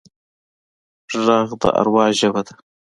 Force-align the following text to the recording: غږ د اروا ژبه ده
غږ 1.25 1.49
د 1.61 1.63
اروا 1.79 2.05
ژبه 2.19 2.41
ده 2.47 2.53